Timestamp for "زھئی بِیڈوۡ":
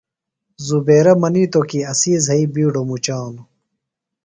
2.25-2.87